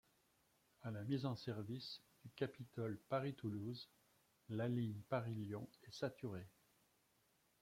À 0.81 0.89
la 0.89 1.03
mise 1.03 1.27
en 1.27 1.35
service 1.35 2.01
du 2.23 2.31
Capitole 2.31 2.99
Paris-Toulouse, 3.07 3.87
la 4.49 4.67
ligne 4.67 5.03
Paris 5.09 5.35
Lyon 5.35 5.69
est 5.83 5.91
saturée. 5.93 6.49